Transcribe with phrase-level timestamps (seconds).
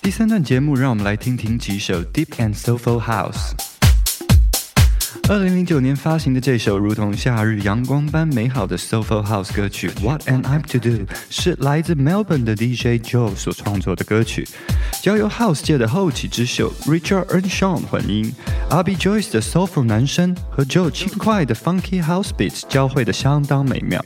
[0.00, 3.69] 第三段节目，让我们来听听几首 Deep and Soulful House。
[5.31, 10.89] 二零零九年发行的这首如同夏日阳光般美好的 Soulful House 歌曲《What Am I to Do》
[11.29, 14.45] 是来自 Melbourne 的 DJ Joe 所创作的歌曲，
[15.01, 18.29] 交由 House 界的后起之秀 Richard Earnshaw 混音
[18.71, 24.03] ，Abby Joyce 的 Soulful 男声和 Joe 轻快的 Funky House Beats 交汇的相当美妙。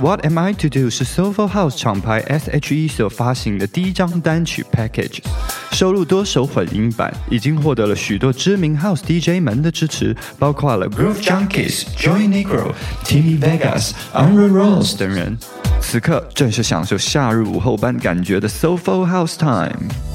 [0.00, 5.18] What Am I to Do 是 Soulful House 厂牌 SHE 所发行的第一张单曲 Package，
[5.76, 12.72] 收录多首混音版，已经获得了许多知名 House DJ 们的支持，包括了 Groove Junkies、Joy Negro、
[13.04, 15.36] Timmy Vegas、a n r e r Rose 等人。
[15.78, 20.05] 此刻正是享受夏日午后般感觉的 SoFo House Time。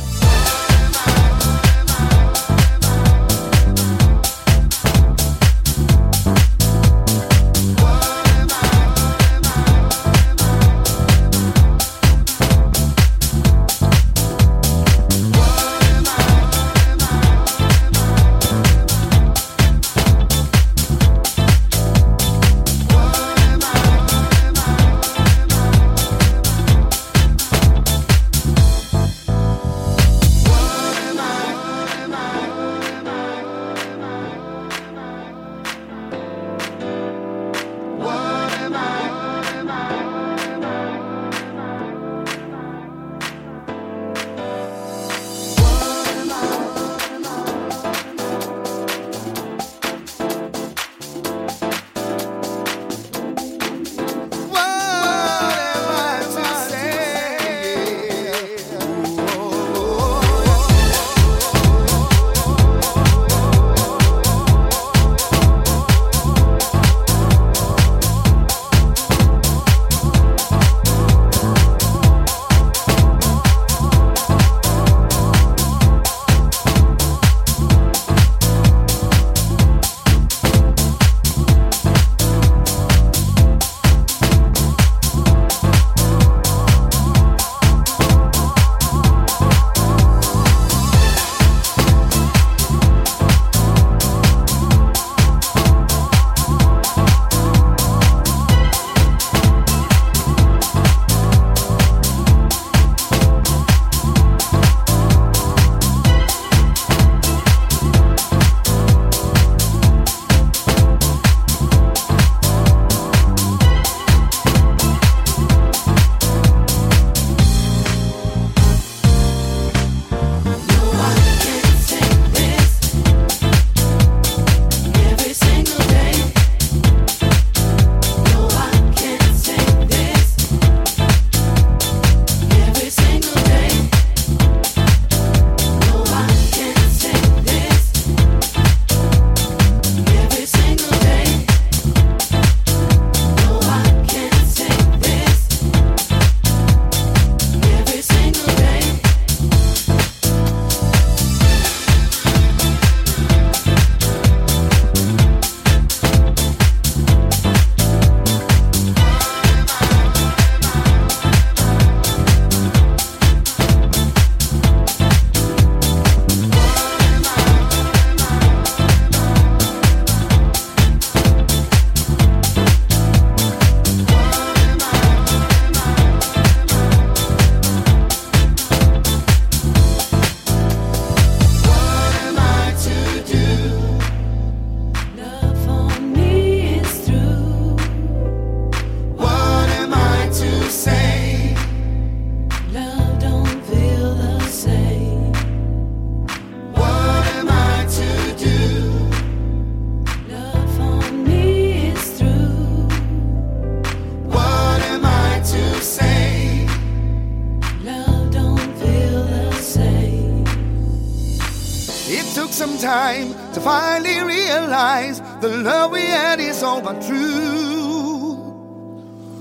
[212.81, 218.33] time to finally realize the love we had is all but true.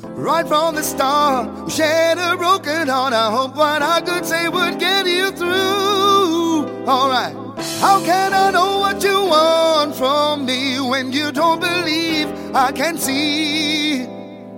[0.03, 3.15] Right from the start, we shared a broken heart.
[3.15, 6.87] I hope what I could say would get you through.
[6.87, 7.35] Alright.
[7.81, 12.99] How can I know what you want from me when you don't believe I can
[12.99, 14.05] see?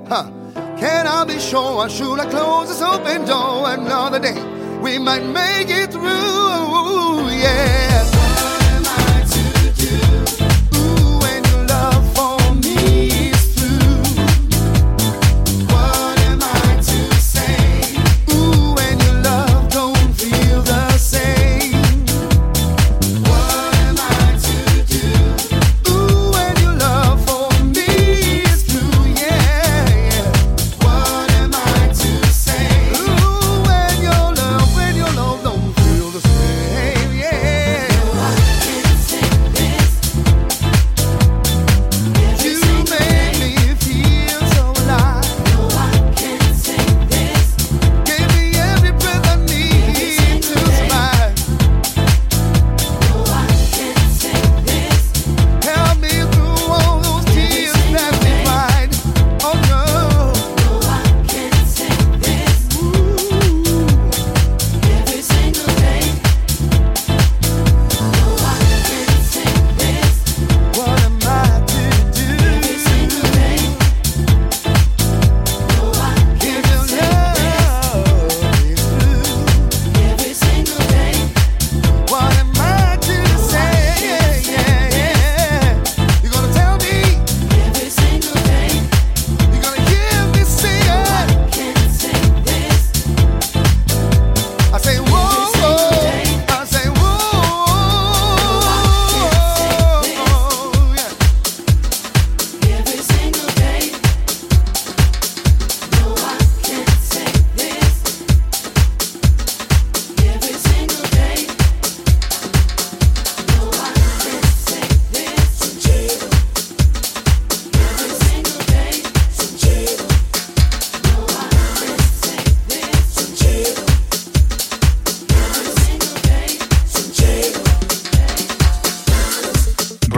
[0.08, 0.28] Huh.
[0.76, 1.84] Can I be sure?
[1.84, 4.42] Or should I close this open door another day?
[4.80, 7.71] We might make it through, yeah.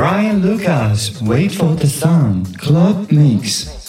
[0.04, 3.83] Brian Lucas, Wait for the Sun, Club Mix.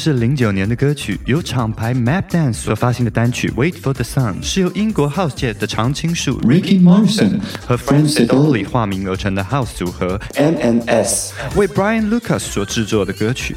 [0.00, 8.50] 是零九年的歌曲，由厂牌 Map Dance 所发行的单曲《Wait for the Sun》，是由英国 House 界的常青树 Ricky Morrison 和 Frank d o
[8.50, 13.54] l y 化名而成的 House 组合 MNS 为 Brian Lucas 所制作的歌曲。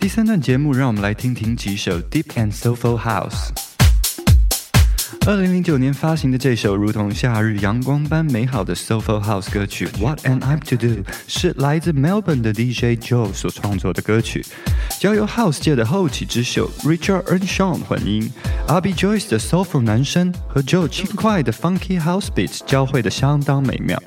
[0.00, 3.50] 第三段节目，让我们来听听几首 Deep and Soulful House。
[5.25, 10.87] 二零零九年发行的这首如同夏日阳光般美好的 Soulful House 歌曲《What Am I to Do》
[11.27, 14.45] 是来自 Melbourne 的 DJ Joe 所创作的歌曲，
[14.99, 18.31] 交由 House 界的后起之秀 Richard and Sean 混音
[18.67, 24.01] ，Abby Joyce 的 Sofa 男声和 Joe 轻快的 Funky House Beats 交汇的相当美妙。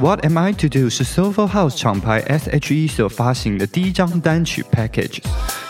[0.00, 5.20] What Am I to Do 是 Soulful House 厂牌 SHE 所发行的第一张单曲 Package，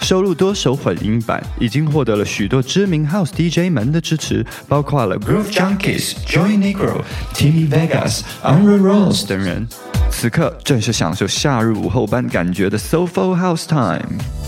[0.07, 7.03] 收录多首混音版，已经获得了许多知名 House DJ 们的支持，包括了 Groove Junkies、Joey Negro、
[7.35, 9.67] Timmy Vegas、Unreal Rose 等人。
[10.09, 14.46] 此刻正是享受夏日午后般感觉的 SoFo House Time。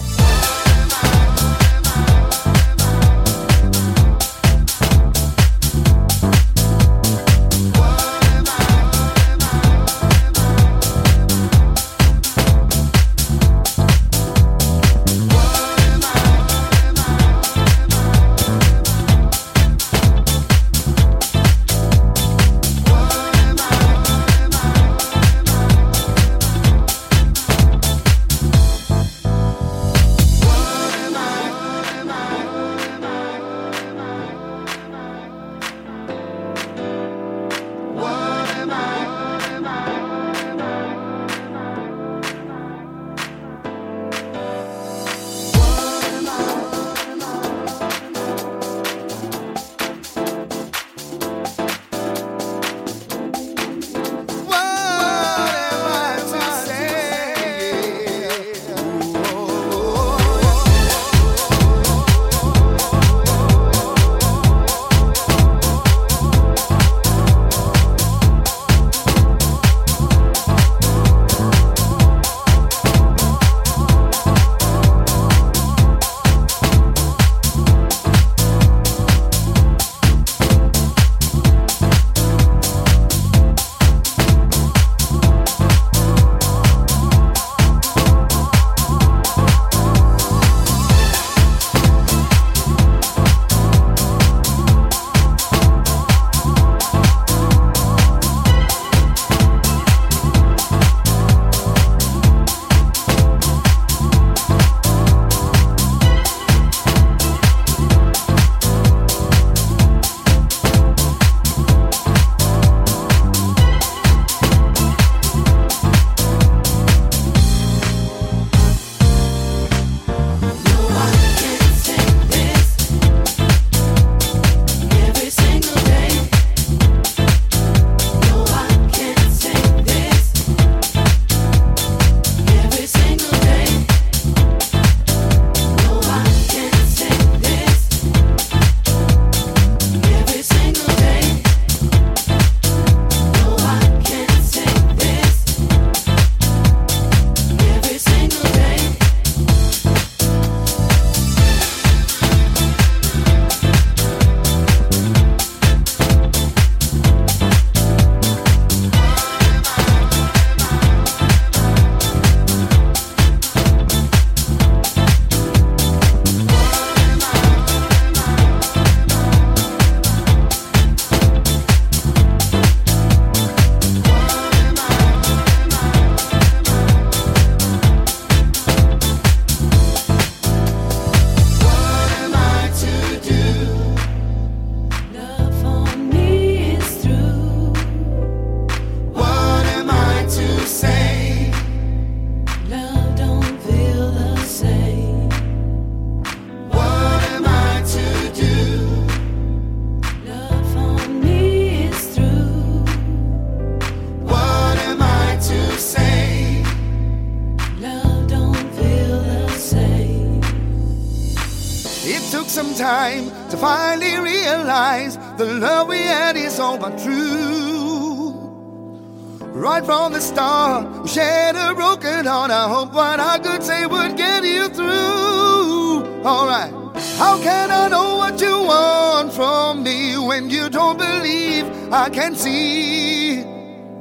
[219.58, 222.50] Right from the start, we shared a broken heart.
[222.50, 226.24] I hope what I could say would get you through.
[226.24, 226.72] Alright.
[227.16, 232.34] How can I know what you want from me when you don't believe I can
[232.34, 233.42] see?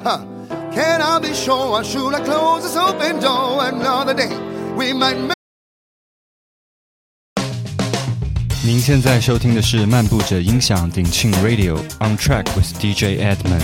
[0.03, 0.25] Huh.
[0.71, 4.35] Can I be sure or should I close this open door another day?
[4.75, 5.36] We might
[8.67, 13.63] 您现在收听的是漫步者音响鼎庆 Radio On Track with DJ Edmond。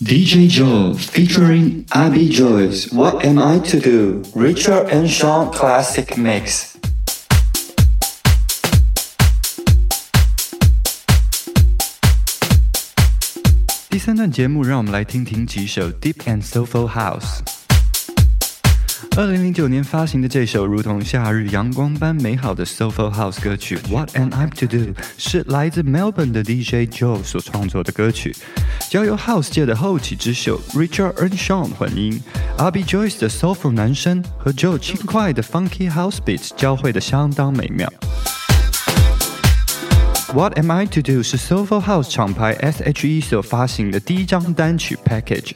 [0.00, 2.92] DJ Joe featuring Abby Joyce.
[2.92, 4.22] What am I to do?
[4.34, 6.72] Richard and Sean classic mix.
[13.88, 17.38] 第三段节目，让我们来听听几首 Deep and Soulful House。
[19.16, 24.76] 二零零九年发行的这首如同夏日阳光般美好的 sol ful House 歌曲《What Am I to Do》
[25.16, 28.34] 是来自 Melbourne 的 DJ Joe 所创作的歌曲，
[28.90, 32.20] 交由 House 界的后起之秀 Richard Earnshaw 混音
[32.58, 37.88] ，Abby Joyce 的 sol ful 男声和 Joe 轻快的 Funky House Beats 交汇的相当美妙。
[40.34, 45.52] What Am I to Do 是 Soulful House 厂牌 S.H.E 所发行的第一张单曲 Package，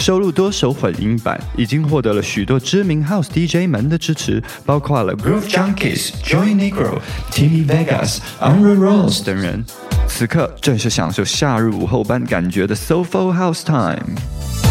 [0.00, 6.98] 收录多首混音版，已经获得了许多知名 House DJ 们的支持，包括了 Groove Junkies、Joy Negro、
[7.30, 9.64] Timmy Vegas、Unreal Rose 等人。
[10.06, 14.67] 此刻正是享受夏日午后般感觉的 Soulful House Time。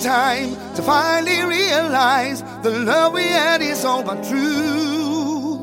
[0.00, 5.56] Time to finally realize the love we had is all but true.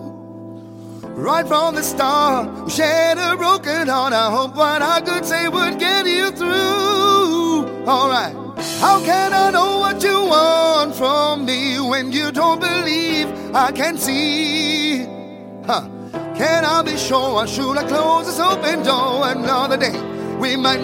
[1.02, 4.14] Right from the start, we shared a broken heart.
[4.14, 7.86] I hope what I could say would get you through.
[7.88, 8.36] Alright.
[8.80, 13.98] How can I know what you want from me when you don't believe I can
[13.98, 15.06] see?
[15.66, 15.88] Huh.
[16.36, 19.98] Can I be sure or should I close this open door another day?
[20.38, 20.82] We might